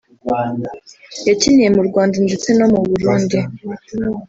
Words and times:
yakiniye 1.27 1.69
mu 1.75 1.81
Rwanda 1.87 2.15
ndetse 2.25 2.49
no 2.57 2.65
mu 2.71 2.79
Burundi 2.89 3.39